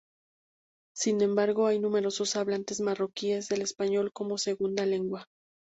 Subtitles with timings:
[0.95, 5.27] Sin embargo hay numerosos hablantes marroquíes del español como segunda lengua.